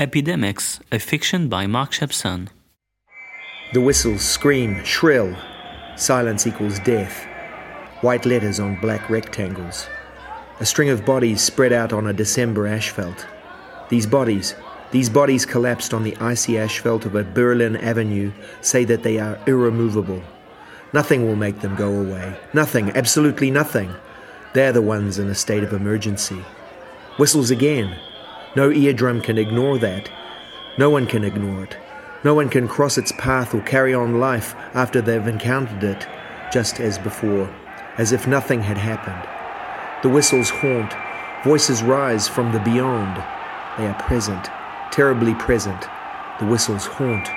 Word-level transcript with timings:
Epidemics, 0.00 0.80
a 0.90 0.98
fiction 0.98 1.50
by 1.50 1.66
Mark 1.66 1.90
Shepson. 1.90 2.48
The 3.74 3.82
whistles 3.82 4.22
scream 4.22 4.82
shrill. 4.82 5.36
Silence 5.94 6.46
equals 6.46 6.78
death. 6.78 7.26
White 8.00 8.24
letters 8.24 8.58
on 8.58 8.80
black 8.80 9.10
rectangles. 9.10 9.88
A 10.58 10.64
string 10.64 10.88
of 10.88 11.04
bodies 11.04 11.42
spread 11.42 11.74
out 11.74 11.92
on 11.92 12.06
a 12.06 12.14
December 12.14 12.66
asphalt. 12.66 13.26
These 13.90 14.06
bodies, 14.06 14.54
these 14.90 15.10
bodies 15.10 15.44
collapsed 15.44 15.92
on 15.92 16.02
the 16.02 16.16
icy 16.16 16.56
asphalt 16.56 17.04
of 17.04 17.14
a 17.14 17.22
Berlin 17.22 17.76
avenue, 17.76 18.32
say 18.62 18.86
that 18.86 19.02
they 19.02 19.18
are 19.18 19.38
irremovable. 19.46 20.22
Nothing 20.94 21.26
will 21.26 21.36
make 21.36 21.60
them 21.60 21.76
go 21.76 21.92
away. 21.92 22.40
Nothing, 22.54 22.88
absolutely 22.92 23.50
nothing. 23.50 23.94
They're 24.54 24.72
the 24.72 24.80
ones 24.80 25.18
in 25.18 25.28
a 25.28 25.34
state 25.34 25.62
of 25.62 25.74
emergency. 25.74 26.42
Whistles 27.18 27.50
again. 27.50 27.98
No 28.56 28.70
eardrum 28.70 29.20
can 29.20 29.38
ignore 29.38 29.78
that. 29.78 30.10
No 30.76 30.90
one 30.90 31.06
can 31.06 31.22
ignore 31.22 31.64
it. 31.64 31.76
No 32.24 32.34
one 32.34 32.48
can 32.48 32.66
cross 32.66 32.98
its 32.98 33.12
path 33.12 33.54
or 33.54 33.60
carry 33.62 33.94
on 33.94 34.18
life 34.18 34.54
after 34.74 35.00
they've 35.00 35.26
encountered 35.26 35.84
it, 35.84 36.06
just 36.52 36.80
as 36.80 36.98
before, 36.98 37.48
as 37.96 38.12
if 38.12 38.26
nothing 38.26 38.60
had 38.60 38.76
happened. 38.76 39.22
The 40.02 40.08
whistles 40.08 40.50
haunt. 40.50 40.92
Voices 41.44 41.82
rise 41.82 42.28
from 42.28 42.52
the 42.52 42.60
beyond. 42.60 43.16
They 43.78 43.86
are 43.86 44.02
present, 44.02 44.48
terribly 44.90 45.34
present. 45.34 45.80
The 46.40 46.46
whistles 46.46 46.86
haunt. 46.86 47.28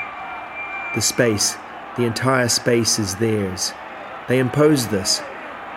The 0.95 1.01
space, 1.01 1.55
the 1.95 2.05
entire 2.05 2.49
space 2.49 2.99
is 2.99 3.15
theirs. 3.15 3.71
They 4.27 4.39
impose 4.39 4.87
this, 4.87 5.21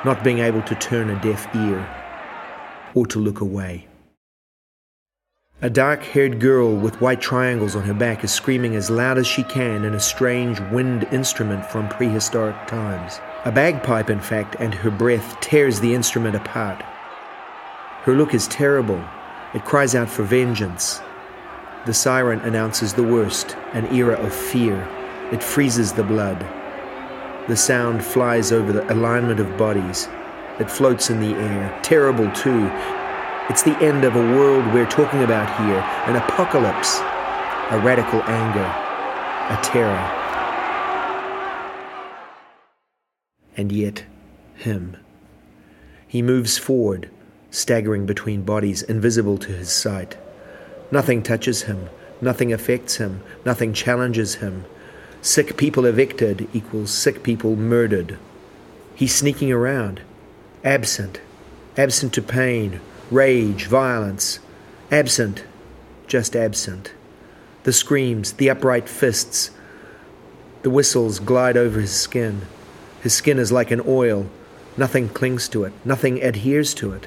not 0.05 0.25
being 0.25 0.39
able 0.39 0.63
to 0.63 0.75
turn 0.75 1.11
a 1.11 1.21
deaf 1.21 1.55
ear 1.55 1.89
or 2.95 3.07
to 3.07 3.19
look 3.19 3.41
away. 3.41 3.86
A 5.63 5.71
dark 5.71 6.03
haired 6.03 6.39
girl 6.39 6.77
with 6.77 7.01
white 7.01 7.23
triangles 7.23 7.75
on 7.75 7.85
her 7.85 7.95
back 7.95 8.23
is 8.23 8.31
screaming 8.31 8.77
as 8.77 8.91
loud 8.91 9.17
as 9.17 9.27
she 9.27 9.43
can 9.43 9.87
in 9.87 9.95
a 9.95 10.01
strange 10.01 10.61
wind 10.71 11.05
instrument 11.13 11.65
from 11.65 11.89
prehistoric 11.89 12.67
times. 12.67 13.21
A 13.47 13.51
bagpipe, 13.51 14.11
in 14.11 14.21
fact, 14.21 14.57
and 14.59 14.75
her 14.75 14.91
breath 14.91 15.41
tears 15.41 15.81
the 15.81 15.95
instrument 15.95 16.37
apart. 16.37 16.83
Her 18.03 18.15
look 18.15 18.35
is 18.35 18.49
terrible. 18.49 19.03
It 19.55 19.65
cries 19.65 19.95
out 19.95 20.11
for 20.11 20.25
vengeance. 20.25 21.01
The 21.87 21.95
siren 21.95 22.41
announces 22.41 22.93
the 22.93 23.03
worst, 23.03 23.57
an 23.73 23.87
era 23.95 24.17
of 24.17 24.35
fear. 24.35 24.87
It 25.33 25.43
freezes 25.43 25.91
the 25.91 26.05
blood. 26.05 26.39
The 27.49 27.57
sound 27.57 28.05
flies 28.05 28.53
over 28.53 28.75
the 28.75 28.93
alignment 28.93 29.41
of 29.41 29.57
bodies. 29.57 30.07
It 30.61 30.71
floats 30.71 31.09
in 31.09 31.19
the 31.19 31.35
air, 31.35 31.81
terrible 31.83 32.31
too, 32.33 32.71
it's 33.49 33.63
the 33.63 33.77
end 33.79 34.05
of 34.05 34.17
a 34.17 34.37
world 34.37 34.67
we're 34.75 34.91
talking 34.91 35.23
about 35.23 35.47
here 35.61 35.79
an 36.07 36.17
apocalypse, 36.17 36.99
a 37.71 37.81
radical 37.85 38.21
anger, 38.25 38.65
a 39.55 39.61
terror. 39.63 40.23
And 43.57 43.71
yet, 43.71 44.05
him. 44.57 44.97
He 46.09 46.23
moves 46.23 46.59
forward, 46.59 47.09
staggering 47.51 48.05
between 48.05 48.43
bodies 48.43 48.83
invisible 48.83 49.39
to 49.39 49.53
his 49.53 49.71
sight. 49.71 50.17
Nothing 50.91 51.23
touches 51.23 51.63
him, 51.63 51.89
nothing 52.21 52.53
affects 52.53 52.97
him, 52.97 53.23
nothing 53.45 53.73
challenges 53.73 54.37
him. 54.37 54.65
Sick 55.23 55.57
people 55.57 55.87
evicted 55.87 56.49
equals 56.53 56.91
sick 56.91 57.23
people 57.23 57.55
murdered. 57.55 58.19
He's 58.95 59.15
sneaking 59.15 59.53
around, 59.53 60.01
absent, 60.65 61.21
absent 61.77 62.13
to 62.15 62.23
pain, 62.23 62.81
rage, 63.11 63.67
violence, 63.67 64.41
absent, 64.91 65.45
just 66.07 66.35
absent. 66.35 66.93
The 67.65 67.73
screams, 67.73 68.33
the 68.33 68.51
upright 68.51 68.89
fists, 68.89 69.51
the 70.63 70.71
whistles 70.71 71.21
glide 71.21 71.57
over 71.57 71.81
his 71.81 71.95
skin. 71.95 72.43
His 73.03 73.15
skin 73.15 73.39
is 73.39 73.53
like 73.53 73.71
an 73.71 73.83
oil. 73.87 74.29
Nothing 74.77 75.09
clings 75.09 75.49
to 75.51 75.65
it, 75.65 75.73
nothing 75.85 76.23
adheres 76.23 76.75
to 76.75 76.93
it. 76.93 77.07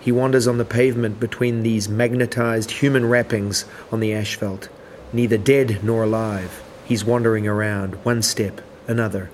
He 0.00 0.12
wanders 0.12 0.48
on 0.48 0.58
the 0.58 0.64
pavement 0.64 1.20
between 1.20 1.62
these 1.62 1.88
magnetized 1.88 2.70
human 2.70 3.06
wrappings 3.06 3.64
on 3.90 4.00
the 4.00 4.12
asphalt, 4.12 4.68
neither 5.12 5.38
dead 5.38 5.82
nor 5.82 6.04
alive. 6.04 6.62
He's 6.84 7.04
wandering 7.04 7.46
around, 7.46 7.94
one 8.04 8.22
step, 8.22 8.60
another. 8.86 9.30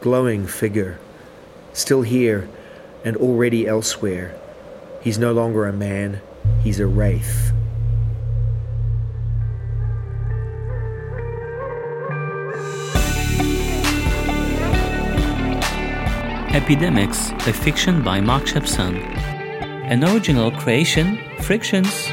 Glowing 0.00 0.46
figure, 0.46 0.98
still 1.72 2.02
here 2.02 2.48
and 3.04 3.16
already 3.16 3.66
elsewhere. 3.66 4.34
He's 5.02 5.18
no 5.18 5.32
longer 5.32 5.66
a 5.66 5.72
man, 5.72 6.20
he's 6.62 6.78
a 6.78 6.86
wraith. 6.86 7.52
Epidemics, 16.52 17.30
a 17.46 17.52
fiction 17.52 18.02
by 18.02 18.20
Mark 18.20 18.42
Shepson. 18.42 18.96
An 19.86 20.04
original 20.04 20.50
creation, 20.50 21.18
Frictions. 21.40 22.10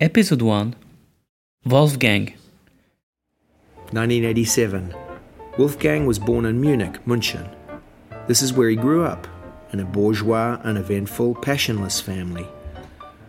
Episode 0.00 0.42
1 0.42 0.74
Wolfgang 1.66 2.34
1987. 3.92 4.92
Wolfgang 5.56 6.04
was 6.04 6.18
born 6.18 6.46
in 6.46 6.60
Munich, 6.60 6.98
München. 7.06 7.48
This 8.26 8.42
is 8.42 8.52
where 8.52 8.68
he 8.68 8.74
grew 8.74 9.04
up, 9.04 9.28
in 9.72 9.78
a 9.78 9.84
bourgeois, 9.84 10.58
uneventful, 10.64 11.36
passionless 11.36 12.00
family. 12.00 12.44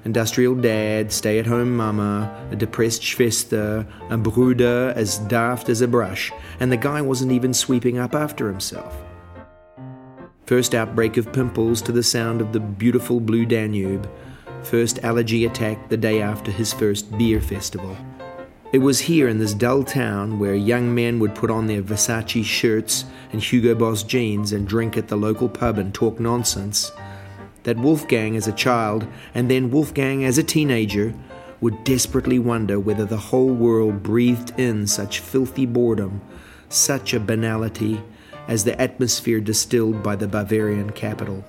Industrial 0.05 0.55
dad, 0.55 1.11
stay 1.11 1.37
at 1.37 1.45
home 1.45 1.77
mama, 1.77 2.35
a 2.49 2.55
depressed 2.55 3.03
Schwester, 3.03 3.85
a 4.09 4.17
Bruder 4.17 4.91
as 4.95 5.19
daft 5.19 5.69
as 5.69 5.81
a 5.81 5.87
brush, 5.87 6.31
and 6.59 6.71
the 6.71 6.77
guy 6.77 6.99
wasn't 6.99 7.31
even 7.31 7.53
sweeping 7.53 7.99
up 7.99 8.15
after 8.15 8.47
himself. 8.47 9.03
First 10.47 10.73
outbreak 10.73 11.17
of 11.17 11.31
pimples 11.31 11.79
to 11.83 11.91
the 11.91 12.01
sound 12.01 12.41
of 12.41 12.53
the 12.53 12.59
beautiful 12.59 13.19
blue 13.19 13.45
Danube, 13.45 14.09
first 14.65 14.99
allergy 15.03 15.45
attack 15.45 15.89
the 15.89 15.97
day 15.97 16.21
after 16.21 16.51
his 16.51 16.73
first 16.73 17.15
beer 17.17 17.39
festival. 17.39 17.95
It 18.73 18.79
was 18.79 18.99
here 18.99 19.27
in 19.27 19.37
this 19.37 19.53
dull 19.53 19.83
town 19.83 20.39
where 20.39 20.55
young 20.55 20.93
men 20.93 21.19
would 21.19 21.35
put 21.35 21.49
on 21.49 21.67
their 21.67 21.81
Versace 21.81 22.43
shirts 22.43 23.05
and 23.31 23.41
Hugo 23.41 23.75
Boss 23.75 24.03
jeans 24.03 24.51
and 24.51 24.67
drink 24.67 24.97
at 24.97 25.07
the 25.07 25.15
local 25.15 25.47
pub 25.47 25.77
and 25.77 25.93
talk 25.93 26.19
nonsense 26.19 26.91
that 27.63 27.77
Wolfgang 27.77 28.35
as 28.35 28.47
a 28.47 28.51
child 28.51 29.07
and 29.33 29.49
then 29.49 29.71
Wolfgang 29.71 30.23
as 30.23 30.37
a 30.37 30.43
teenager 30.43 31.13
would 31.61 31.83
desperately 31.83 32.39
wonder 32.39 32.79
whether 32.79 33.05
the 33.05 33.17
whole 33.17 33.49
world 33.49 34.03
breathed 34.03 34.57
in 34.59 34.87
such 34.87 35.19
filthy 35.19 35.65
boredom, 35.65 36.21
such 36.69 37.13
a 37.13 37.19
banality 37.19 38.01
as 38.47 38.63
the 38.63 38.79
atmosphere 38.79 39.39
distilled 39.39 40.03
by 40.03 40.15
the 40.15 40.27
Bavarian 40.27 40.91
capital. 40.91 41.43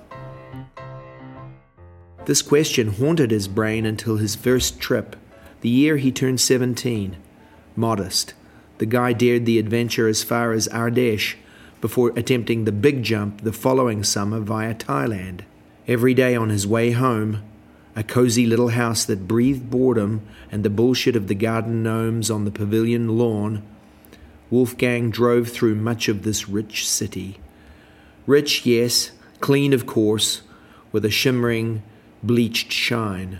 This 2.27 2.41
question 2.41 2.89
haunted 2.89 3.31
his 3.31 3.47
brain 3.47 3.85
until 3.85 4.17
his 4.17 4.35
first 4.35 4.81
trip, 4.81 5.15
the 5.61 5.69
year 5.69 5.95
he 5.95 6.11
turned 6.11 6.41
17. 6.41 7.15
Modest, 7.73 8.33
the 8.79 8.85
guy 8.85 9.13
dared 9.13 9.45
the 9.45 9.57
adventure 9.57 10.09
as 10.09 10.23
far 10.23 10.51
as 10.51 10.67
Ardèche 10.67 11.35
before 11.79 12.11
attempting 12.17 12.65
the 12.65 12.73
big 12.73 13.01
jump 13.01 13.43
the 13.43 13.53
following 13.53 14.03
summer 14.03 14.41
via 14.41 14.75
Thailand. 14.75 15.43
Every 15.87 16.13
day 16.13 16.35
on 16.35 16.49
his 16.49 16.67
way 16.67 16.91
home, 16.91 17.43
a 17.95 18.03
cozy 18.03 18.45
little 18.45 18.69
house 18.69 19.05
that 19.05 19.25
breathed 19.25 19.69
boredom 19.69 20.19
and 20.51 20.65
the 20.65 20.69
bullshit 20.69 21.15
of 21.15 21.29
the 21.29 21.33
garden 21.33 21.81
gnomes 21.81 22.29
on 22.29 22.43
the 22.43 22.51
pavilion 22.51 23.17
lawn, 23.17 23.63
Wolfgang 24.49 25.11
drove 25.11 25.47
through 25.47 25.75
much 25.75 26.09
of 26.09 26.23
this 26.23 26.49
rich 26.49 26.89
city. 26.89 27.39
Rich, 28.25 28.65
yes, 28.65 29.11
clean, 29.39 29.71
of 29.71 29.85
course, 29.85 30.41
with 30.91 31.05
a 31.05 31.09
shimmering, 31.09 31.83
bleached 32.23 32.71
shine. 32.71 33.39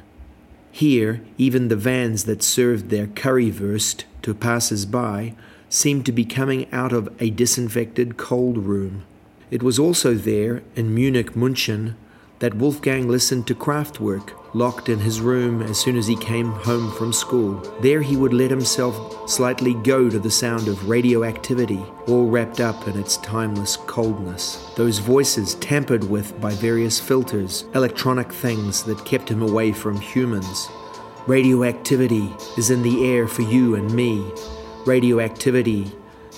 Here, 0.72 1.22
even 1.38 1.68
the 1.68 1.76
vans 1.76 2.26
that 2.26 2.44
served 2.44 2.90
their 2.90 3.08
currywurst 3.08 4.04
to 4.22 4.34
passers 4.34 4.86
by 4.86 5.34
seemed 5.70 6.06
to 6.06 6.12
be 6.12 6.26
coming 6.26 6.72
out 6.72 6.94
of 6.94 7.10
a 7.20 7.30
disinfected 7.30 8.18
cold 8.18 8.58
room. 8.58 9.04
It 9.50 9.64
was 9.64 9.80
also 9.80 10.14
there, 10.14 10.62
in 10.76 10.94
Munich 10.94 11.34
München, 11.34 11.96
that 12.40 12.56
Wolfgang 12.56 13.08
listened 13.08 13.48
to 13.48 13.56
Kraftwerk, 13.56 14.32
locked 14.58 14.90
in 14.90 14.98
his 14.98 15.22
room 15.22 15.62
as 15.62 15.78
soon 15.78 15.96
as 15.96 16.08
he 16.08 16.16
came 16.16 16.52
home 16.52 16.92
from 16.94 17.14
school. 17.14 17.54
There 17.80 18.02
he 18.02 18.18
would 18.18 18.34
let 18.34 18.50
himself 18.50 19.30
slightly 19.30 19.76
go 19.76 20.10
to 20.10 20.18
the 20.18 20.32
sound 20.32 20.68
of 20.68 20.90
radioactivity, 20.90 21.86
all 22.08 22.28
wrapped 22.28 22.60
up 22.60 22.88
in 22.88 22.98
its 22.98 23.18
timeless 23.18 23.78
coldness. 23.78 24.74
Those 24.76 24.98
voices 24.98 25.56
tampered 25.56 26.04
with 26.04 26.40
by 26.42 26.54
various 26.54 27.00
filters, 27.00 27.66
electronic 27.76 28.32
things 28.34 28.84
that 28.84 29.06
kept 29.06 29.30
him 29.30 29.44
away 29.44 29.72
from 29.72 30.02
humans. 30.02 30.68
Radioactivity 31.28 32.34
is 32.58 32.72
in 32.72 32.82
the 32.82 33.06
air 33.06 33.28
for 33.28 33.44
you 33.44 33.76
and 33.76 33.94
me. 33.94 34.26
Radioactivity 34.86 35.92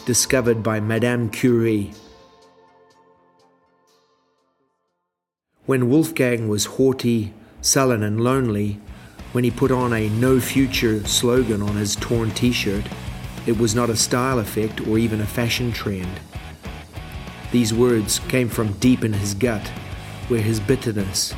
discovered 0.06 0.62
by 0.62 0.80
Madame 0.80 1.30
Curie. 1.30 1.94
When 5.66 5.88
Wolfgang 5.88 6.48
was 6.48 6.66
haughty, 6.66 7.34
sullen, 7.62 8.04
and 8.04 8.22
lonely, 8.22 8.80
when 9.32 9.44
he 9.44 9.52
put 9.52 9.72
on 9.72 9.94
a 9.94 10.10
no 10.10 10.40
future 10.40 11.06
slogan 11.06 11.62
on 11.62 11.76
his 11.76 11.96
torn 11.96 12.32
t 12.32 12.52
shirt, 12.52 12.86
it 13.46 13.58
was 13.58 13.76
not 13.76 13.90
a 13.90 13.96
style 13.96 14.40
effect 14.40 14.86
or 14.88 14.98
even 14.98 15.22
a 15.22 15.26
fashion 15.26 15.72
trend. 15.72 16.20
These 17.52 17.74
words 17.74 18.20
came 18.28 18.50
from 18.50 18.74
deep 18.74 19.04
in 19.04 19.14
his 19.14 19.34
gut, 19.34 19.68
where 20.28 20.42
his 20.42 20.60
bitterness, 20.60 21.34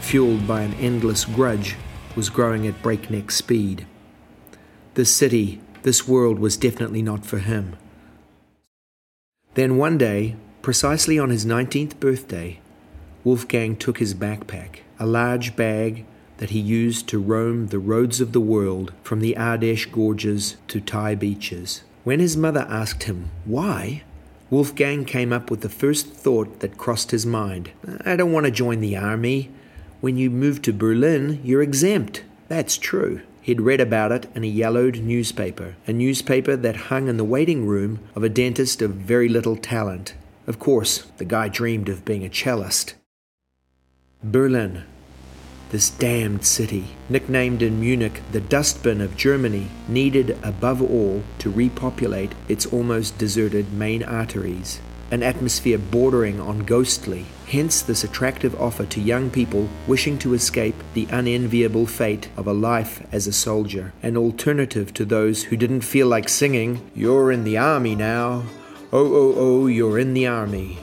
fueled 0.00 0.46
by 0.46 0.62
an 0.62 0.74
endless 0.74 1.24
grudge, 1.24 1.76
was 2.14 2.30
growing 2.30 2.66
at 2.66 2.82
breakneck 2.82 3.30
speed. 3.30 3.86
This 4.94 5.14
city, 5.14 5.60
this 5.82 6.06
world 6.06 6.38
was 6.38 6.56
definitely 6.56 7.02
not 7.02 7.24
for 7.26 7.38
him. 7.38 7.76
Then 9.54 9.76
one 9.76 9.98
day, 9.98 10.36
precisely 10.62 11.18
on 11.18 11.30
his 11.30 11.44
19th 11.44 11.98
birthday, 11.98 12.60
Wolfgang 13.24 13.76
took 13.76 13.98
his 13.98 14.14
backpack, 14.14 14.80
a 14.98 15.06
large 15.06 15.56
bag 15.56 16.04
that 16.38 16.50
he 16.50 16.58
used 16.58 17.08
to 17.08 17.18
roam 17.18 17.68
the 17.68 17.78
roads 17.78 18.20
of 18.20 18.32
the 18.32 18.40
world 18.40 18.92
from 19.02 19.20
the 19.20 19.34
Ardèche 19.38 19.90
gorges 19.92 20.56
to 20.68 20.80
Thai 20.80 21.14
beaches. 21.14 21.82
When 22.04 22.20
his 22.20 22.36
mother 22.36 22.66
asked 22.68 23.04
him 23.04 23.30
why, 23.44 24.02
Wolfgang 24.50 25.04
came 25.04 25.32
up 25.32 25.50
with 25.50 25.60
the 25.60 25.68
first 25.68 26.06
thought 26.08 26.60
that 26.60 26.78
crossed 26.78 27.10
his 27.10 27.26
mind 27.26 27.70
I 28.04 28.16
don't 28.16 28.32
want 28.32 28.46
to 28.46 28.52
join 28.52 28.80
the 28.80 28.96
army. 28.96 29.50
When 30.00 30.16
you 30.16 30.30
move 30.30 30.62
to 30.62 30.72
Berlin, 30.72 31.40
you're 31.44 31.60
exempt. 31.60 32.24
That's 32.48 32.78
true. 32.78 33.20
He'd 33.42 33.60
read 33.60 33.80
about 33.80 34.12
it 34.12 34.26
in 34.34 34.44
a 34.44 34.46
yellowed 34.46 34.98
newspaper, 34.98 35.76
a 35.86 35.92
newspaper 35.92 36.56
that 36.56 36.88
hung 36.88 37.08
in 37.08 37.16
the 37.16 37.24
waiting 37.24 37.66
room 37.66 37.98
of 38.14 38.22
a 38.22 38.28
dentist 38.28 38.80
of 38.80 38.92
very 38.92 39.28
little 39.28 39.56
talent. 39.56 40.14
Of 40.46 40.58
course, 40.58 40.98
the 41.18 41.24
guy 41.24 41.48
dreamed 41.48 41.88
of 41.88 42.04
being 42.04 42.24
a 42.24 42.30
cellist. 42.30 42.94
Berlin, 44.24 44.82
this 45.70 45.90
damned 45.90 46.44
city, 46.44 46.86
nicknamed 47.08 47.62
in 47.62 47.78
Munich 47.78 48.20
the 48.32 48.40
dustbin 48.40 49.00
of 49.00 49.16
Germany, 49.16 49.68
needed 49.86 50.36
above 50.42 50.82
all 50.82 51.22
to 51.38 51.50
repopulate 51.50 52.34
its 52.48 52.66
almost 52.66 53.16
deserted 53.16 53.72
main 53.72 54.02
arteries, 54.02 54.80
an 55.12 55.22
atmosphere 55.22 55.78
bordering 55.78 56.40
on 56.40 56.64
ghostly. 56.64 57.26
Hence, 57.46 57.80
this 57.80 58.02
attractive 58.02 58.60
offer 58.60 58.86
to 58.86 59.00
young 59.00 59.30
people 59.30 59.68
wishing 59.86 60.18
to 60.18 60.34
escape 60.34 60.74
the 60.94 61.06
unenviable 61.12 61.86
fate 61.86 62.28
of 62.36 62.48
a 62.48 62.52
life 62.52 63.06
as 63.12 63.28
a 63.28 63.32
soldier, 63.32 63.92
an 64.02 64.16
alternative 64.16 64.92
to 64.94 65.04
those 65.04 65.44
who 65.44 65.56
didn't 65.56 65.82
feel 65.82 66.08
like 66.08 66.28
singing, 66.28 66.90
You're 66.92 67.30
in 67.30 67.44
the 67.44 67.56
army 67.56 67.94
now. 67.94 68.46
Oh, 68.92 69.14
oh, 69.14 69.34
oh, 69.36 69.66
you're 69.68 69.98
in 69.98 70.14
the 70.14 70.26
army. 70.26 70.78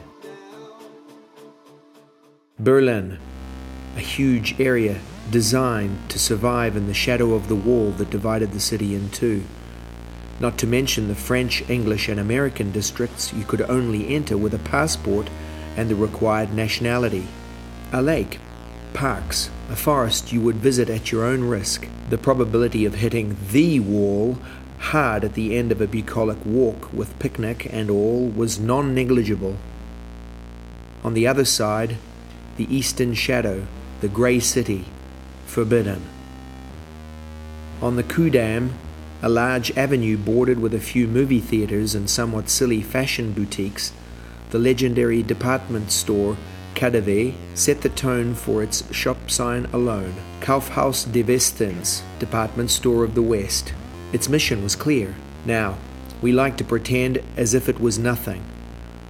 Berlin, 2.57 3.19
a 3.98 4.00
huge 4.00 4.57
area 4.62 5.02
designed 5.30 6.10
to 6.10 6.18
survive 6.18 6.78
in 6.78 6.88
the 6.88 6.94
shadow 6.94 7.34
of 7.34 7.50
the 7.50 7.56
wall 7.56 7.92
that 7.92 8.10
divided 8.10 8.54
the 8.54 8.62
city 8.62 8.96
in 8.96 9.10
two. 9.10 9.44
Not 10.40 10.57
to 10.60 10.68
mention 10.68 11.10
the 11.10 11.16
French, 11.16 11.69
English, 11.69 12.07
and 12.07 12.18
American 12.18 12.72
districts 12.72 13.34
you 13.34 13.44
could 13.44 13.60
only 13.63 14.16
enter 14.16 14.38
with 14.38 14.54
a 14.54 14.60
passport 14.60 15.30
and 15.75 15.90
the 15.90 15.96
required 15.96 16.54
nationality. 16.54 17.28
A 17.92 18.02
lake, 18.02 18.40
parks, 18.94 19.50
a 19.69 19.75
forest 19.75 20.31
you 20.31 20.40
would 20.40 20.56
visit 20.56 20.90
at 20.90 21.12
your 21.12 21.25
own 21.25 21.44
risk. 21.44 21.90
The 22.10 22.18
probability 22.18 22.86
of 22.86 22.96
hitting 22.96 23.36
the 23.52 23.81
wall 23.81 24.38
hard 24.78 25.25
at 25.25 25.34
the 25.34 25.57
end 25.57 25.74
of 25.74 25.81
a 25.81 25.88
bucolic 25.88 26.38
walk 26.46 26.94
with 26.94 27.19
picnic 27.19 27.68
and 27.74 27.90
all 27.90 28.30
was 28.30 28.62
non 28.62 28.96
negligible. 28.96 29.57
On 31.04 31.13
the 31.13 31.28
other 31.28 31.44
side, 31.44 31.98
the 32.57 32.75
eastern 32.75 33.13
shadow, 33.13 33.66
the 34.02 34.07
grey 34.07 34.40
city, 34.40 34.86
forbidden. 35.46 36.02
On 37.81 37.96
the 37.96 38.04
Ku'damm, 38.04 38.72
a 39.22 39.30
large 39.30 39.75
avenue 39.78 40.18
bordered 40.18 40.60
with 40.60 40.74
a 40.74 40.80
few 40.80 41.07
movie 41.07 41.40
theaters 41.40 41.96
and 41.96 42.10
somewhat 42.10 42.50
silly 42.50 42.81
fashion 42.81 43.31
boutiques, 43.31 43.92
the 44.52 44.60
legendary 44.60 45.24
department 45.24 45.92
store 45.92 46.38
KaDeWe 46.75 47.34
set 47.54 47.81
the 47.81 47.90
tone 47.90 48.36
for 48.36 48.62
its 48.62 48.94
shop 48.94 49.31
sign 49.31 49.66
alone 49.74 50.13
Kaufhaus 50.42 51.12
des 51.12 51.24
Westens, 51.24 52.04
department 52.19 52.69
store 52.69 53.04
of 53.04 53.16
the 53.16 53.22
West. 53.22 53.74
Its 54.13 54.30
mission 54.30 54.62
was 54.62 54.75
clear. 54.75 55.16
Now, 55.46 55.78
we 56.22 56.31
like 56.31 56.57
to 56.57 56.63
pretend 56.63 57.22
as 57.36 57.54
if 57.54 57.68
it 57.68 57.80
was 57.80 57.98
nothing, 57.98 58.44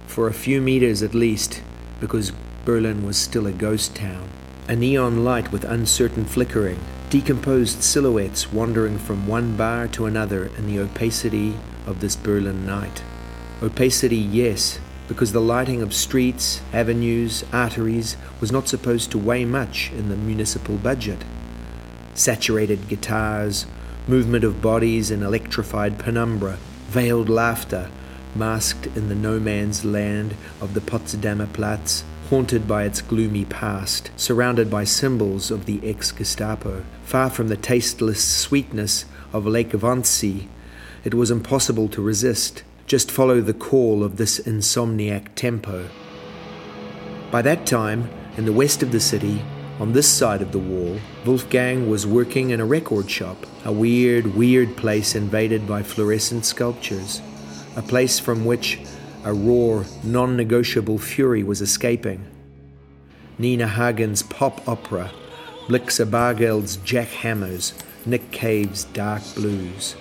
for 0.06 0.28
a 0.28 0.32
few 0.34 0.60
meters 0.60 1.02
at 1.02 1.14
least, 1.14 1.62
because 2.00 2.32
Berlin 2.66 3.06
was 3.06 3.16
still 3.16 3.46
a 3.46 3.52
ghost 3.52 3.94
town 3.94 4.28
a 4.68 4.74
neon 4.74 5.22
light 5.22 5.52
with 5.52 5.64
uncertain 5.64 6.24
flickering, 6.24 6.80
decomposed 7.08 7.84
silhouettes 7.84 8.52
wandering 8.52 8.98
from 8.98 9.28
one 9.28 9.56
bar 9.56 9.86
to 9.86 10.06
another 10.06 10.46
in 10.58 10.66
the 10.66 10.80
opacity 10.80 11.54
of 11.86 12.00
this 12.00 12.16
Berlin 12.16 12.66
night. 12.66 13.02
Opacity, 13.62 14.16
yes, 14.16 14.80
because 15.06 15.32
the 15.32 15.40
lighting 15.40 15.82
of 15.82 15.94
streets, 15.94 16.60
avenues, 16.72 17.44
arteries 17.52 18.16
was 18.40 18.50
not 18.50 18.66
supposed 18.66 19.12
to 19.12 19.18
weigh 19.18 19.44
much 19.44 19.92
in 19.92 20.08
the 20.08 20.16
municipal 20.16 20.76
budget. 20.76 21.22
Saturated 22.14 22.88
guitars, 22.88 23.66
movement 24.08 24.42
of 24.42 24.60
bodies 24.60 25.12
in 25.12 25.22
electrified 25.22 25.96
penumbra, 25.96 26.58
veiled 26.88 27.28
laughter, 27.28 27.88
masked 28.34 28.86
in 28.96 29.08
the 29.08 29.14
no 29.14 29.38
man's 29.38 29.84
land 29.84 30.34
of 30.60 30.74
the 30.74 30.80
Potsdamer 30.80 31.52
Platz, 31.52 32.02
haunted 32.30 32.66
by 32.66 32.84
its 32.84 33.00
gloomy 33.00 33.44
past, 33.44 34.10
surrounded 34.16 34.70
by 34.70 34.84
symbols 34.84 35.50
of 35.50 35.66
the 35.66 35.80
ex 35.82 36.12
Gestapo. 36.12 36.84
Far 37.04 37.30
from 37.30 37.48
the 37.48 37.56
tasteless 37.56 38.22
sweetness 38.22 39.04
of 39.32 39.46
Lake 39.46 39.70
Wannsee, 39.70 40.48
it 41.04 41.14
was 41.14 41.30
impossible 41.30 41.88
to 41.88 42.02
resist, 42.02 42.64
just 42.86 43.10
follow 43.10 43.40
the 43.40 43.54
call 43.54 44.02
of 44.02 44.16
this 44.16 44.40
insomniac 44.40 45.34
tempo. 45.34 45.88
By 47.30 47.42
that 47.42 47.66
time, 47.66 48.08
in 48.36 48.44
the 48.44 48.52
west 48.52 48.82
of 48.82 48.92
the 48.92 49.00
city, 49.00 49.42
on 49.78 49.92
this 49.92 50.08
side 50.08 50.42
of 50.42 50.52
the 50.52 50.58
wall, 50.58 50.98
Wolfgang 51.24 51.88
was 51.88 52.06
working 52.06 52.50
in 52.50 52.60
a 52.60 52.64
record 52.66 53.10
shop, 53.10 53.36
a 53.64 53.70
weird, 53.70 54.34
weird 54.34 54.76
place 54.76 55.14
invaded 55.14 55.66
by 55.66 55.82
fluorescent 55.82 56.44
sculptures, 56.44 57.20
a 57.76 57.82
place 57.82 58.18
from 58.18 58.44
which 58.44 58.80
a 59.26 59.34
raw, 59.34 59.84
non 60.04 60.36
negotiable 60.36 60.98
fury 60.98 61.42
was 61.42 61.60
escaping. 61.60 62.24
Nina 63.38 63.66
Hagen's 63.66 64.22
pop 64.22 64.66
opera, 64.68 65.10
Blixa 65.66 66.08
Bargeld's 66.08 66.76
Jack 66.76 67.08
Hammers, 67.08 67.74
Nick 68.06 68.30
Cave's 68.30 68.84
Dark 68.84 69.22
Blues. 69.34 69.96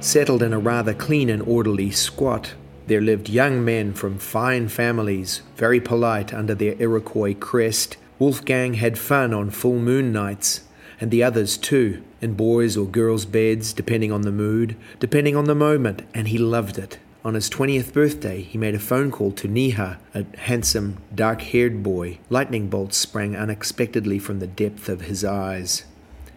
Settled 0.00 0.42
in 0.42 0.52
a 0.52 0.58
rather 0.58 0.92
clean 0.92 1.30
and 1.30 1.42
orderly 1.42 1.90
squat, 1.90 2.52
there 2.86 3.00
lived 3.00 3.30
young 3.30 3.64
men 3.64 3.94
from 3.94 4.18
fine 4.18 4.68
families, 4.68 5.40
very 5.56 5.80
polite 5.80 6.32
under 6.34 6.54
their 6.54 6.74
Iroquois 6.78 7.34
crest. 7.34 7.96
Wolfgang 8.18 8.74
had 8.74 8.98
fun 8.98 9.32
on 9.32 9.48
full 9.48 9.78
moon 9.78 10.12
nights 10.12 10.67
and 11.00 11.10
the 11.10 11.22
others 11.22 11.56
too, 11.56 12.02
in 12.20 12.34
boys' 12.34 12.76
or 12.76 12.86
girls' 12.86 13.24
beds, 13.24 13.72
depending 13.72 14.12
on 14.12 14.22
the 14.22 14.32
mood, 14.32 14.76
depending 14.98 15.36
on 15.36 15.44
the 15.44 15.54
moment, 15.54 16.02
and 16.12 16.28
he 16.28 16.38
loved 16.38 16.78
it. 16.78 16.98
On 17.24 17.34
his 17.34 17.50
20th 17.50 17.92
birthday, 17.92 18.42
he 18.42 18.56
made 18.56 18.74
a 18.74 18.78
phone 18.78 19.10
call 19.10 19.32
to 19.32 19.48
Niha, 19.48 19.98
a 20.14 20.24
handsome, 20.38 20.98
dark 21.14 21.42
haired 21.42 21.82
boy. 21.82 22.18
Lightning 22.30 22.68
bolts 22.68 22.96
sprang 22.96 23.36
unexpectedly 23.36 24.18
from 24.18 24.38
the 24.38 24.46
depth 24.46 24.88
of 24.88 25.02
his 25.02 25.24
eyes. 25.24 25.84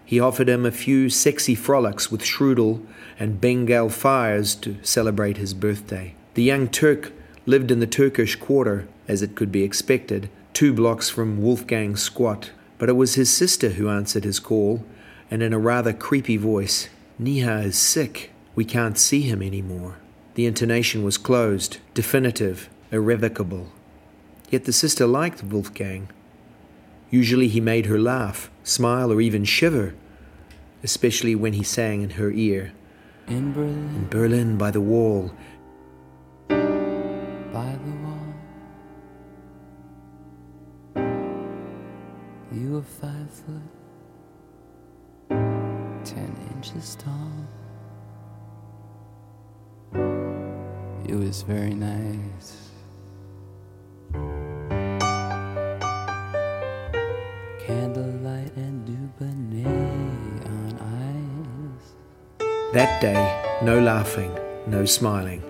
He 0.04 0.20
offered 0.20 0.50
him 0.50 0.66
a 0.66 0.72
few 0.72 1.10
sexy 1.10 1.56
frolics 1.56 2.12
with 2.12 2.22
Strudel 2.22 2.86
and 3.18 3.40
Bengal 3.40 3.90
fires 3.90 4.56
to 4.56 4.78
celebrate 4.82 5.38
his 5.38 5.54
birthday. 5.54 6.16
The 6.34 6.44
young 6.44 6.68
Turk 6.68 7.14
lived 7.46 7.72
in 7.72 7.80
the 7.80 7.88
Turkish 7.88 8.36
quarter, 8.36 8.88
as 9.08 9.22
it 9.22 9.36
could 9.36 9.52
be 9.52 9.64
expected, 9.64 10.30
two 10.54 10.74
blocks 10.74 11.10
from 11.10 11.42
Wolfgang's 11.42 12.02
squat, 12.02 12.52
but 12.82 12.90
it 12.90 12.94
was 12.94 13.14
his 13.14 13.32
sister 13.32 13.70
who 13.70 13.90
answered 13.90 14.24
his 14.24 14.40
call, 14.40 14.84
and 15.30 15.44
in 15.44 15.54
a 15.54 15.60
rather 15.60 15.94
creepy 15.94 16.36
voice, 16.36 16.90
Niha 17.22 17.66
is 17.66 17.78
sick. 17.78 18.32
We 18.56 18.66
can't 18.66 18.98
see 18.98 19.22
him 19.22 19.44
anymore. 19.44 19.98
The 20.34 20.48
intonation 20.48 21.04
was 21.04 21.20
closed, 21.20 21.78
definitive, 21.94 22.72
irrevocable. 22.92 23.72
Yet 24.50 24.64
the 24.64 24.74
sister 24.74 25.06
liked 25.06 25.44
Wolfgang. 25.44 26.10
Usually 27.12 27.48
he 27.48 27.62
made 27.62 27.86
her 27.86 28.00
laugh, 28.00 28.50
smile, 28.64 29.14
or 29.14 29.22
even 29.22 29.46
shiver, 29.46 29.94
especially 30.82 31.36
when 31.36 31.54
he 31.54 31.64
sang 31.64 32.02
in 32.02 32.10
her 32.12 32.32
ear. 32.32 32.74
In 33.28 33.54
Berlin. 33.54 33.96
In 33.96 34.08
Berlin, 34.10 34.58
by 34.58 34.72
the 34.72 34.82
wall. 34.82 35.34
foot, 43.32 43.70
ten 46.04 46.36
inches 46.54 46.96
tall. 46.96 47.32
It 51.08 51.16
was 51.16 51.42
very 51.44 51.74
nice. 51.74 52.70
Candlelight 57.66 58.56
and 58.56 58.86
Dubonnet 58.88 60.46
on 60.46 60.74
ice. 61.80 61.94
That 62.74 63.02
day, 63.02 63.22
no 63.64 63.80
laughing, 63.80 64.38
no 64.68 64.86
smiling. 64.86 65.42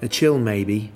A 0.00 0.08
chill, 0.08 0.38
maybe, 0.38 0.92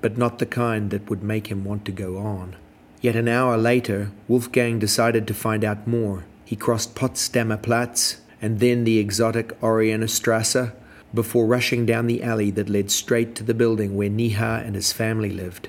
but 0.00 0.16
not 0.18 0.38
the 0.38 0.46
kind 0.46 0.90
that 0.90 1.08
would 1.08 1.22
make 1.22 1.46
him 1.48 1.64
want 1.64 1.84
to 1.86 1.92
go 1.92 2.18
on. 2.18 2.56
Yet 3.04 3.16
an 3.16 3.28
hour 3.28 3.58
later, 3.58 4.12
Wolfgang 4.28 4.78
decided 4.78 5.26
to 5.26 5.34
find 5.34 5.62
out 5.62 5.86
more. 5.86 6.24
He 6.46 6.56
crossed 6.56 6.94
Potsdamer 6.94 7.62
Platz 7.62 8.22
and 8.40 8.60
then 8.60 8.84
the 8.84 8.96
exotic 8.96 9.48
Oranienstrasse 9.60 10.72
before 11.12 11.44
rushing 11.44 11.84
down 11.84 12.06
the 12.06 12.22
alley 12.22 12.50
that 12.52 12.70
led 12.70 12.90
straight 12.90 13.34
to 13.34 13.44
the 13.44 13.52
building 13.52 13.94
where 13.94 14.08
Niha 14.08 14.66
and 14.66 14.74
his 14.74 14.90
family 14.90 15.28
lived. 15.28 15.68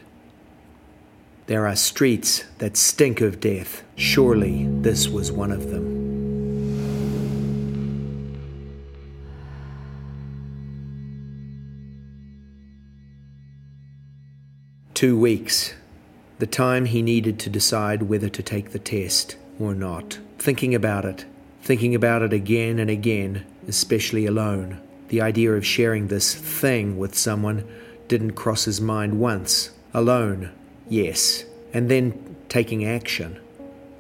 There 1.48 1.68
are 1.68 1.76
streets 1.76 2.46
that 2.60 2.78
stink 2.78 3.20
of 3.20 3.42
death. 3.42 3.84
Surely 3.98 4.68
this 4.70 5.10
was 5.10 5.30
one 5.30 5.52
of 5.52 5.72
them. 5.72 5.92
Two 14.94 15.20
weeks. 15.20 15.74
The 16.38 16.48
time 16.48 16.86
he 16.86 17.02
needed 17.02 17.40
to 17.40 17.50
decide 17.50 18.04
whether 18.04 18.28
to 18.28 18.44
take 18.44 18.72
the 18.72 18.80
test 18.80 19.38
or 19.60 19.74
not. 19.74 20.20
Thinking 20.38 20.76
about 20.76 21.06
it, 21.06 21.26
thinking 21.62 21.96
about 21.96 22.22
it 22.22 22.34
again 22.34 22.78
and 22.78 22.90
again, 22.90 23.46
especially 23.68 24.26
alone. 24.26 24.82
The 25.08 25.22
idea 25.22 25.54
of 25.54 25.66
sharing 25.66 26.08
this 26.08 26.36
thing 26.36 26.98
with 26.98 27.16
someone 27.16 27.66
didn't 28.08 28.34
cross 28.34 28.66
his 28.66 28.82
mind 28.82 29.20
once. 29.20 29.72
Alone, 29.94 30.52
yes. 30.90 31.46
And 31.74 31.90
then 31.90 32.36
taking 32.50 32.86
action. 32.86 33.40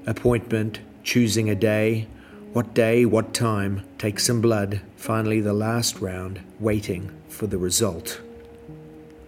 Appointment, 0.06 0.80
choosing 1.04 1.50
a 1.50 1.56
day. 1.56 2.08
What 2.52 2.74
day, 2.74 3.06
what 3.06 3.34
time, 3.34 3.86
take 3.98 4.20
some 4.20 4.42
blood. 4.42 4.82
Finally, 4.98 5.42
the 5.42 5.54
last 5.54 6.00
round, 6.02 6.42
waiting 6.60 7.12
for 7.30 7.48
the 7.48 7.58
result. 7.58 8.22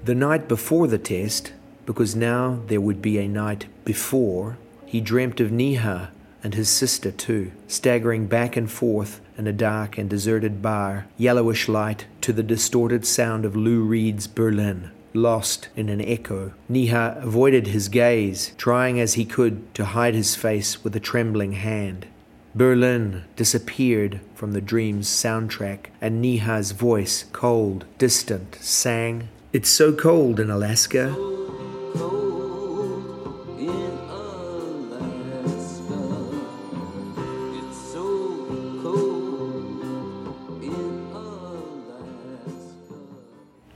The 0.04 0.16
night 0.16 0.48
before 0.48 0.88
the 0.88 0.98
test, 0.98 1.54
because 1.88 2.15
now 2.15 2.60
there 2.67 2.82
would 2.82 3.01
be 3.01 3.17
a 3.17 3.27
night 3.27 3.65
before, 3.86 4.58
he 4.86 5.01
dreamt 5.01 5.39
of 5.39 5.51
Neha 5.51 6.12
and 6.44 6.53
his 6.53 6.70
sister 6.70 7.12
too, 7.12 7.51
staggering 7.67 8.27
back 8.27 8.56
and 8.56 8.70
forth 8.70 9.22
in 9.38 9.48
a 9.48 9.53
dark 9.53 9.98
and 9.98 10.10
deserted 10.10 10.62
bar, 10.62 11.08
yellowish 11.17 11.67
light 11.67 12.06
to 12.22 12.34
the 12.34 12.44
distorted 12.44 13.06
sound 13.06 13.46
of 13.46 13.56
Lou 13.56 13.84
Reed's 13.84 14.27
Berlin. 14.27 14.91
Lost 15.13 15.70
in 15.77 15.88
an 15.88 16.01
echo, 16.01 16.53
Neha 16.67 17.20
avoided 17.22 17.67
his 17.67 17.88
gaze, 17.88 18.53
trying 18.58 19.00
as 19.00 19.13
he 19.13 19.24
could 19.24 19.74
to 19.74 19.86
hide 19.86 20.13
his 20.13 20.36
face 20.36 20.84
with 20.84 20.96
a 20.96 21.00
trembling 21.00 21.53
hand. 21.53 22.06
Berlin 22.53 23.24
disappeared 23.38 24.20
from 24.36 24.51
the 24.51 24.62
dream's 24.62 25.08
soundtrack, 25.08 25.88
and 26.01 26.22
Neha's 26.22 26.72
voice, 26.72 27.25
cold, 27.32 27.86
distant, 27.98 28.56
sang, 28.60 29.29
It's 29.53 29.70
so 29.70 29.94
cold 29.94 30.39
in 30.39 30.50
Alaska. 30.50 31.37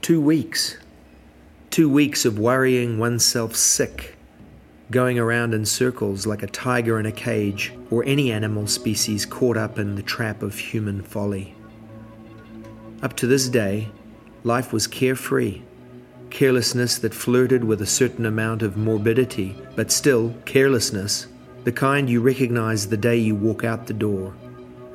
Two 0.02 0.20
weeks. 0.20 0.78
Two 1.70 1.88
weeks 1.88 2.24
of 2.24 2.36
worrying 2.36 2.98
oneself 2.98 3.54
sick, 3.54 4.16
going 4.90 5.16
around 5.16 5.54
in 5.54 5.64
circles 5.64 6.26
like 6.26 6.42
a 6.42 6.48
tiger 6.48 6.98
in 6.98 7.06
a 7.06 7.12
cage 7.12 7.72
or 7.88 8.02
any 8.04 8.32
animal 8.32 8.66
species 8.66 9.24
caught 9.24 9.56
up 9.56 9.78
in 9.78 9.94
the 9.94 10.02
trap 10.02 10.42
of 10.42 10.58
human 10.58 11.02
folly. 11.02 11.54
Up 13.00 13.14
to 13.14 13.28
this 13.28 13.48
day, 13.48 13.90
life 14.42 14.72
was 14.72 14.88
carefree. 14.88 15.62
Carelessness 16.30 16.98
that 16.98 17.14
flirted 17.14 17.62
with 17.62 17.80
a 17.80 17.86
certain 17.86 18.26
amount 18.26 18.62
of 18.62 18.76
morbidity, 18.76 19.56
but 19.76 19.92
still 19.92 20.34
carelessness, 20.46 21.28
the 21.62 21.70
kind 21.70 22.10
you 22.10 22.20
recognize 22.20 22.88
the 22.88 22.96
day 22.96 23.18
you 23.18 23.36
walk 23.36 23.62
out 23.62 23.86
the 23.86 23.94
door. 23.94 24.34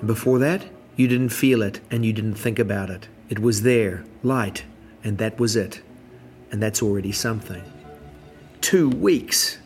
Before 0.06 0.38
that, 0.40 0.66
you 0.98 1.08
didn't 1.08 1.30
feel 1.30 1.62
it 1.62 1.80
and 1.90 2.06
you 2.06 2.12
didn't 2.12 2.36
think 2.36 2.60
about 2.60 2.90
it. 2.90 3.08
It 3.30 3.40
was 3.40 3.62
there, 3.62 4.04
light, 4.22 4.66
and 5.08 5.18
that 5.18 5.40
was 5.40 5.56
it. 5.56 5.82
And 6.52 6.62
that's 6.62 6.84
already 6.84 7.12
something. 7.12 7.64
Two 8.62 8.90
weeks! 8.90 9.58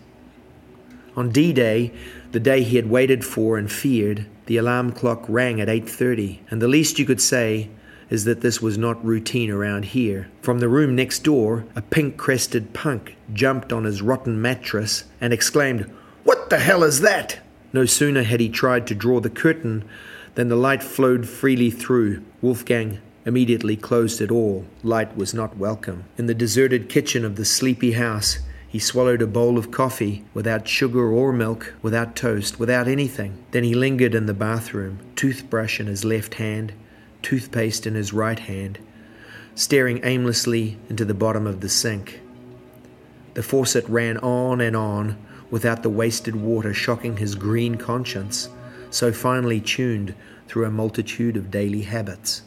On 1.15 1.29
D-Day, 1.29 1.91
the 2.31 2.39
day 2.39 2.63
he 2.63 2.77
had 2.77 2.89
waited 2.89 3.25
for 3.25 3.57
and 3.57 3.69
feared, 3.69 4.25
the 4.45 4.57
alarm 4.57 4.91
clock 4.91 5.25
rang 5.27 5.59
at 5.59 5.67
8:30, 5.67 6.39
and 6.49 6.61
the 6.61 6.67
least 6.67 6.99
you 6.99 7.05
could 7.05 7.21
say 7.21 7.69
is 8.09 8.25
that 8.25 8.41
this 8.41 8.61
was 8.61 8.77
not 8.77 9.03
routine 9.03 9.49
around 9.49 9.85
here. 9.85 10.27
From 10.41 10.59
the 10.59 10.69
room 10.69 10.95
next 10.95 11.23
door, 11.23 11.65
a 11.75 11.81
pink-crested 11.81 12.73
punk 12.73 13.15
jumped 13.33 13.71
on 13.73 13.85
his 13.85 14.01
rotten 14.01 14.41
mattress 14.41 15.05
and 15.19 15.33
exclaimed, 15.33 15.89
"What 16.23 16.49
the 16.49 16.59
hell 16.59 16.83
is 16.83 17.01
that?" 17.01 17.39
No 17.73 17.85
sooner 17.85 18.23
had 18.23 18.39
he 18.39 18.49
tried 18.49 18.85
to 18.87 18.95
draw 18.95 19.19
the 19.19 19.29
curtain 19.29 19.83
than 20.35 20.49
the 20.49 20.55
light 20.55 20.83
flowed 20.83 21.27
freely 21.27 21.71
through. 21.71 22.21
Wolfgang 22.41 22.99
immediately 23.25 23.75
closed 23.75 24.21
it 24.21 24.31
all. 24.31 24.65
Light 24.83 25.15
was 25.15 25.33
not 25.33 25.57
welcome. 25.57 26.05
In 26.17 26.25
the 26.25 26.33
deserted 26.33 26.89
kitchen 26.89 27.23
of 27.23 27.35
the 27.35 27.45
sleepy 27.45 27.93
house, 27.93 28.39
he 28.67 28.79
swallowed 28.79 29.21
a 29.21 29.27
bowl 29.27 29.57
of 29.57 29.69
coffee 29.69 30.23
without 30.33 30.67
sugar 30.67 31.11
or 31.11 31.33
milk, 31.33 31.73
without 31.81 32.15
toast, 32.15 32.57
without 32.57 32.87
anything. 32.87 33.43
Then 33.51 33.65
he 33.65 33.73
lingered 33.73 34.15
in 34.15 34.27
the 34.27 34.33
bathroom, 34.33 34.99
toothbrush 35.15 35.79
in 35.79 35.87
his 35.87 36.05
left 36.05 36.35
hand, 36.35 36.71
toothpaste 37.21 37.85
in 37.85 37.95
his 37.95 38.13
right 38.13 38.39
hand, 38.39 38.79
staring 39.55 39.99
aimlessly 40.03 40.77
into 40.89 41.03
the 41.03 41.13
bottom 41.13 41.45
of 41.45 41.59
the 41.59 41.69
sink. 41.69 42.21
The 43.33 43.43
faucet 43.43 43.87
ran 43.87 44.17
on 44.19 44.61
and 44.61 44.75
on 44.75 45.17
without 45.49 45.83
the 45.83 45.89
wasted 45.89 46.35
water 46.35 46.73
shocking 46.73 47.17
his 47.17 47.35
green 47.35 47.75
conscience, 47.75 48.49
so 48.89 49.11
finely 49.11 49.59
tuned 49.59 50.15
through 50.47 50.65
a 50.65 50.71
multitude 50.71 51.35
of 51.35 51.51
daily 51.51 51.81
habits. 51.81 52.43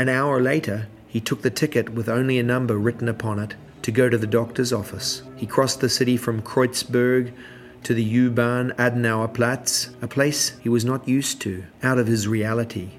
An 0.00 0.08
hour 0.08 0.40
later, 0.40 0.88
he 1.08 1.20
took 1.20 1.42
the 1.42 1.50
ticket 1.50 1.90
with 1.90 2.08
only 2.08 2.38
a 2.38 2.42
number 2.42 2.78
written 2.78 3.06
upon 3.06 3.38
it 3.38 3.54
to 3.82 3.92
go 3.92 4.08
to 4.08 4.16
the 4.16 4.26
doctor's 4.26 4.72
office. 4.72 5.20
He 5.36 5.44
crossed 5.44 5.82
the 5.82 5.90
city 5.90 6.16
from 6.16 6.40
Kreuzberg 6.40 7.34
to 7.82 7.92
the 7.92 8.02
U-Bahn 8.02 8.72
Adenauerplatz, 8.78 9.90
a 10.00 10.08
place 10.08 10.56
he 10.60 10.70
was 10.70 10.86
not 10.86 11.06
used 11.06 11.42
to, 11.42 11.64
out 11.82 11.98
of 11.98 12.06
his 12.06 12.26
reality. 12.26 12.92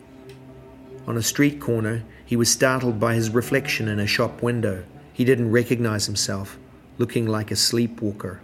On 1.08 1.18
a 1.18 1.24
street 1.24 1.60
corner, 1.60 2.04
he 2.24 2.36
was 2.36 2.52
startled 2.52 3.00
by 3.00 3.16
his 3.16 3.32
reflection 3.32 3.88
in 3.88 4.00
a 4.00 4.06
shop 4.06 4.44
window. 4.44 4.84
He 5.12 5.26
didn't 5.26 5.52
recognize 5.52 6.06
himself, 6.06 6.60
looking 7.00 7.26
like 7.26 7.50
a 7.50 7.56
sleepwalker. 7.56 8.42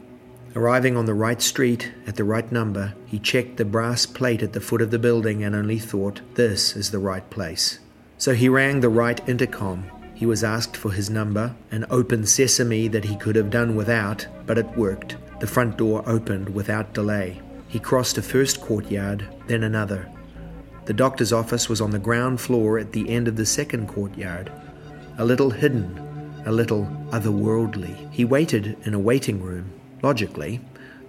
Arriving 0.55 0.97
on 0.97 1.05
the 1.05 1.13
right 1.13 1.43
street 1.43 1.91
at 2.07 2.15
the 2.15 2.23
right 2.23 2.51
number, 2.51 2.95
he 3.05 3.19
checked 3.19 3.57
the 3.57 3.65
brass 3.65 4.07
plate 4.07 4.41
at 4.41 4.53
the 4.53 4.61
foot 4.61 4.81
of 4.81 4.89
the 4.89 4.97
building 4.97 5.43
and 5.43 5.53
only 5.53 5.77
thought, 5.77 6.21
this 6.33 6.75
is 6.75 6.89
the 6.89 6.97
right 6.97 7.29
place. 7.29 7.77
So 8.17 8.33
he 8.33 8.50
rang 8.50 8.79
the 8.79 8.89
right 8.89 9.27
intercom. 9.29 9.89
He 10.15 10.25
was 10.25 10.43
asked 10.43 10.75
for 10.75 10.91
his 10.91 11.09
number, 11.09 11.55
an 11.69 11.86
open 11.91 12.25
sesame 12.25 12.88
that 12.88 13.05
he 13.05 13.15
could 13.15 13.36
have 13.36 13.51
done 13.51 13.75
without, 13.75 14.25
but 14.47 14.57
it 14.57 14.77
worked. 14.77 15.17
The 15.39 15.45
front 15.45 15.77
door 15.77 16.01
opened 16.07 16.50
without 16.50 16.93
delay. 16.93 17.39
He 17.67 17.79
crossed 17.79 18.17
a 18.17 18.24
first 18.24 18.59
courtyard, 18.59 19.27
then 19.45 19.63
another. 19.63 20.09
The 20.86 20.93
doctor's 20.93 21.33
office 21.33 21.69
was 21.69 21.81
on 21.81 21.91
the 21.91 22.00
ground 22.00 22.41
floor 22.41 22.79
at 22.79 22.93
the 22.93 23.07
end 23.09 23.27
of 23.27 23.36
the 23.36 23.45
second 23.45 23.88
courtyard, 23.88 24.51
a 25.19 25.25
little 25.25 25.51
hidden, 25.51 26.41
a 26.45 26.51
little 26.51 26.86
otherworldly. 27.12 28.12
He 28.12 28.25
waited 28.25 28.77
in 28.86 28.93
a 28.95 29.00
waiting 29.00 29.43
room. 29.43 29.69
Logically, 30.01 30.62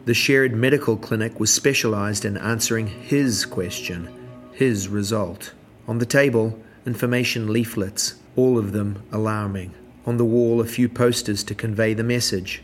the 0.04 0.14
shared 0.14 0.52
medical 0.52 0.96
clinic 0.96 1.40
was 1.40 1.52
specialized 1.52 2.24
in 2.24 2.36
answering 2.36 2.88
his 2.88 3.46
question, 3.46 4.08
his 4.52 4.88
result. 4.88 5.52
On 5.86 5.98
the 5.98 6.06
table, 6.06 6.62
information 6.88 7.52
leaflets, 7.52 8.16
all 8.35 8.59
of 8.59 8.73
them 8.73 9.04
alarming. 9.12 9.75
On 10.07 10.16
the 10.16 10.25
wall, 10.25 10.61
a 10.61 10.64
few 10.64 10.88
posters 10.88 11.45
to 11.45 11.54
convey 11.54 11.92
the 11.95 12.02
message. 12.02 12.62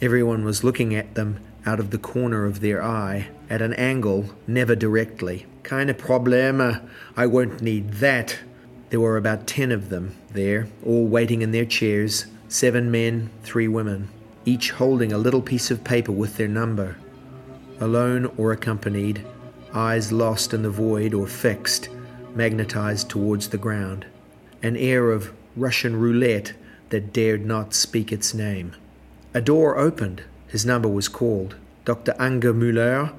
Everyone 0.00 0.44
was 0.44 0.62
looking 0.62 0.94
at 0.94 1.14
them 1.14 1.40
out 1.64 1.80
of 1.80 1.90
the 1.90 2.04
corner 2.12 2.44
of 2.44 2.60
their 2.60 2.84
eye, 2.84 3.28
at 3.48 3.62
an 3.62 3.72
angle, 3.74 4.26
never 4.46 4.76
directly. 4.76 5.46
Keine 5.62 5.94
Probleme, 5.94 6.86
I 7.16 7.26
won't 7.26 7.62
need 7.62 7.94
that. 7.94 8.38
There 8.90 9.00
were 9.00 9.16
about 9.16 9.46
ten 9.46 9.72
of 9.72 9.88
them 9.88 10.14
there, 10.32 10.68
all 10.84 11.06
waiting 11.06 11.40
in 11.40 11.52
their 11.52 11.64
chairs 11.64 12.26
seven 12.52 12.90
men, 12.90 13.30
three 13.42 13.66
women, 13.66 14.06
each 14.44 14.72
holding 14.72 15.10
a 15.10 15.18
little 15.18 15.40
piece 15.40 15.70
of 15.70 15.82
paper 15.82 16.12
with 16.12 16.36
their 16.36 16.48
number. 16.48 16.96
Alone 17.80 18.30
or 18.36 18.52
accompanied, 18.52 19.24
eyes 19.72 20.12
lost 20.12 20.52
in 20.52 20.62
the 20.62 20.70
void 20.70 21.14
or 21.14 21.26
fixed, 21.26 21.88
magnetized 22.36 23.08
towards 23.08 23.48
the 23.48 23.58
ground. 23.58 24.06
An 24.62 24.76
air 24.76 25.10
of 25.10 25.32
Russian 25.56 25.96
roulette 25.96 26.54
that 26.90 27.12
dared 27.12 27.44
not 27.44 27.74
speak 27.74 28.12
its 28.12 28.34
name. 28.34 28.74
A 29.34 29.40
door 29.40 29.78
opened. 29.78 30.22
His 30.48 30.66
number 30.66 30.88
was 30.88 31.08
called. 31.08 31.56
Dr. 31.84 32.12
Angermuller, 32.18 33.12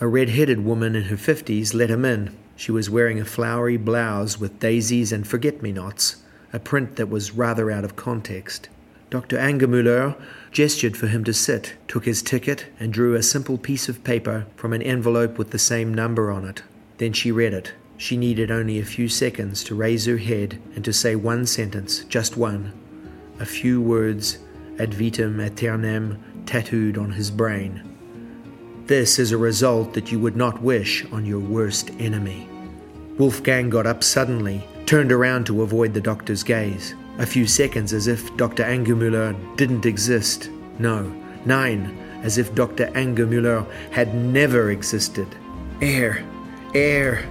a 0.00 0.06
red 0.06 0.30
headed 0.30 0.64
woman 0.64 0.94
in 0.94 1.04
her 1.04 1.16
fifties, 1.16 1.74
let 1.74 1.90
him 1.90 2.04
in. 2.04 2.34
She 2.56 2.72
was 2.72 2.88
wearing 2.88 3.20
a 3.20 3.24
flowery 3.24 3.76
blouse 3.76 4.38
with 4.38 4.60
daisies 4.60 5.12
and 5.12 5.26
forget 5.26 5.62
me 5.62 5.72
nots, 5.72 6.16
a 6.52 6.58
print 6.58 6.96
that 6.96 7.10
was 7.10 7.32
rather 7.32 7.70
out 7.70 7.84
of 7.84 7.96
context. 7.96 8.68
Dr. 9.10 9.36
Angermuller 9.36 10.16
gestured 10.50 10.96
for 10.96 11.06
him 11.06 11.22
to 11.24 11.32
sit, 11.32 11.74
took 11.86 12.06
his 12.06 12.22
ticket, 12.22 12.66
and 12.80 12.92
drew 12.92 13.14
a 13.14 13.22
simple 13.22 13.58
piece 13.58 13.88
of 13.88 14.02
paper 14.04 14.46
from 14.56 14.72
an 14.72 14.82
envelope 14.82 15.38
with 15.38 15.50
the 15.50 15.58
same 15.58 15.92
number 15.92 16.30
on 16.30 16.44
it. 16.44 16.62
Then 16.98 17.12
she 17.12 17.30
read 17.30 17.52
it. 17.52 17.72
She 17.98 18.16
needed 18.16 18.50
only 18.50 18.78
a 18.78 18.84
few 18.84 19.08
seconds 19.08 19.64
to 19.64 19.74
raise 19.74 20.04
her 20.06 20.18
head 20.18 20.60
and 20.74 20.84
to 20.84 20.92
say 20.92 21.16
one 21.16 21.46
sentence, 21.46 22.04
just 22.04 22.36
one. 22.36 22.72
A 23.40 23.46
few 23.46 23.80
words, 23.80 24.38
ad 24.78 24.90
vitam 24.90 25.40
aeternam, 25.40 26.18
tattooed 26.44 26.98
on 26.98 27.12
his 27.12 27.30
brain. 27.30 27.82
This 28.86 29.18
is 29.18 29.32
a 29.32 29.38
result 29.38 29.94
that 29.94 30.12
you 30.12 30.20
would 30.20 30.36
not 30.36 30.62
wish 30.62 31.04
on 31.10 31.26
your 31.26 31.40
worst 31.40 31.90
enemy. 31.98 32.48
Wolfgang 33.18 33.70
got 33.70 33.86
up 33.86 34.04
suddenly, 34.04 34.62
turned 34.84 35.10
around 35.10 35.46
to 35.46 35.62
avoid 35.62 35.94
the 35.94 36.00
doctor's 36.00 36.42
gaze. 36.42 36.94
A 37.18 37.26
few 37.26 37.46
seconds 37.46 37.92
as 37.92 38.06
if 38.06 38.36
Dr. 38.36 38.62
Angermuller 38.62 39.34
didn't 39.56 39.86
exist. 39.86 40.50
No, 40.78 41.02
nein, 41.46 41.98
as 42.22 42.36
if 42.36 42.54
Dr. 42.54 42.86
Angermuller 42.88 43.66
had 43.90 44.14
never 44.14 44.70
existed. 44.70 45.26
Air, 45.80 46.24
air, 46.74 47.26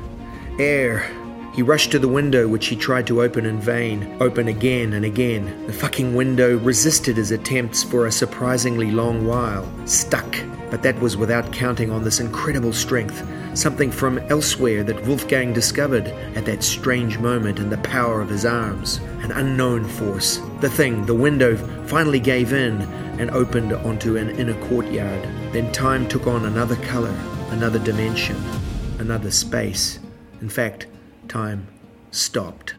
air. 0.60 1.10
He 1.54 1.62
rushed 1.62 1.92
to 1.92 2.00
the 2.00 2.08
window, 2.08 2.48
which 2.48 2.68
he 2.68 2.76
tried 2.76 3.08
to 3.08 3.22
open 3.22 3.46
in 3.46 3.62
vain, 3.62 4.18
open 4.20 4.50
again 4.50 4.94
and 4.94 5.06
again. 5.06 5.66
The 5.68 5.74
fucking 5.74 6.14
window 6.14 6.58
resisted 6.58 7.16
his 7.16 7.32
attempts 7.32 7.82
for 7.82 8.06
a 8.06 8.12
surprisingly 8.12 8.92
long 8.92 9.26
while, 9.26 9.66
stuck. 9.86 10.36
But 10.70 10.84
that 10.84 11.00
was 11.00 11.16
without 11.16 11.54
counting 11.54 11.92
on 11.92 12.04
this 12.04 12.20
incredible 12.20 12.74
strength, 12.74 13.26
something 13.58 13.90
from 13.90 14.18
elsewhere 14.30 14.84
that 14.84 15.06
Wolfgang 15.06 15.54
discovered 15.54 16.08
at 16.36 16.46
that 16.46 16.62
strange 16.62 17.20
moment 17.20 17.60
in 17.60 17.70
the 17.70 17.78
power 17.78 18.20
of 18.20 18.28
his 18.28 18.46
arms. 18.46 18.98
An 19.22 19.32
unknown 19.32 19.86
force. 19.86 20.42
The 20.60 20.70
thing, 20.70 21.06
the 21.06 21.16
window, 21.16 21.56
finally 21.86 22.20
gave 22.20 22.52
in 22.52 22.82
and 23.18 23.32
opened 23.32 23.72
onto 23.72 24.18
an 24.18 24.32
inner 24.32 24.60
courtyard. 24.68 25.24
Then 25.54 25.72
time 25.72 26.06
took 26.10 26.28
on 26.28 26.44
another 26.44 26.76
color, 26.78 27.16
another 27.52 27.80
dimension, 27.80 28.36
another 29.00 29.32
space. 29.32 30.00
In 30.46 30.50
fact, 30.50 30.86
time 31.28 31.66
stopped. 32.12 32.76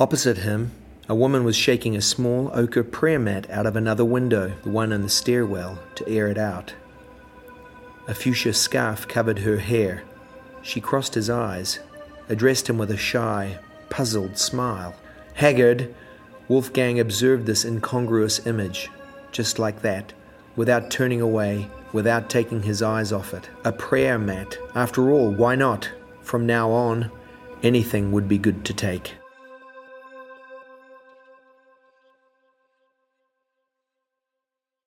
Opposite 0.00 0.38
him, 0.38 0.70
a 1.06 1.14
woman 1.14 1.44
was 1.44 1.54
shaking 1.54 1.94
a 1.94 2.00
small 2.00 2.50
ochre 2.54 2.82
prayer 2.82 3.18
mat 3.18 3.44
out 3.50 3.66
of 3.66 3.76
another 3.76 4.06
window, 4.06 4.54
the 4.62 4.70
one 4.70 4.90
in 4.90 5.02
the 5.02 5.10
stairwell, 5.10 5.78
to 5.96 6.08
air 6.08 6.28
it 6.28 6.38
out. 6.38 6.72
A 8.08 8.14
fuchsia 8.14 8.54
scarf 8.54 9.06
covered 9.06 9.40
her 9.40 9.58
hair. 9.58 10.02
She 10.62 10.80
crossed 10.80 11.12
his 11.12 11.28
eyes, 11.28 11.80
addressed 12.30 12.70
him 12.70 12.78
with 12.78 12.90
a 12.90 12.96
shy, 12.96 13.58
puzzled 13.90 14.38
smile. 14.38 14.94
Haggard, 15.34 15.94
Wolfgang 16.48 16.98
observed 16.98 17.44
this 17.44 17.66
incongruous 17.66 18.46
image, 18.46 18.88
just 19.30 19.58
like 19.58 19.82
that, 19.82 20.14
without 20.56 20.90
turning 20.90 21.20
away, 21.20 21.68
without 21.92 22.30
taking 22.30 22.62
his 22.62 22.82
eyes 22.82 23.12
off 23.12 23.34
it. 23.34 23.48
A 23.64 23.72
prayer 23.72 24.18
mat. 24.18 24.56
After 24.74 25.10
all, 25.10 25.30
why 25.30 25.54
not? 25.54 25.90
From 26.22 26.46
now 26.46 26.70
on, 26.70 27.10
anything 27.62 28.12
would 28.12 28.28
be 28.28 28.38
good 28.38 28.64
to 28.64 28.74
take. 28.74 29.14